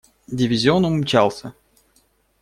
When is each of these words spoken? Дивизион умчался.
Дивизион 0.27 0.83
умчался. 0.83 1.53